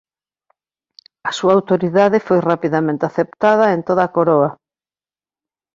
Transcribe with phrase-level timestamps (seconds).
[1.29, 4.49] A súa autoridade foi rapidamente aceptada en toda a Coroa.